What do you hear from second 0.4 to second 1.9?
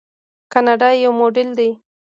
کاناډا یو موډل دی.